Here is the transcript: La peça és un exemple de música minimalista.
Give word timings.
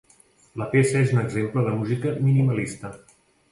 La 0.61 0.67
peça 0.71 1.03
és 1.07 1.13
un 1.17 1.21
exemple 1.25 1.65
de 1.69 1.75
música 1.83 2.17
minimalista. 2.25 2.93